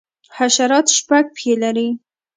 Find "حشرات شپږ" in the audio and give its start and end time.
0.37-1.25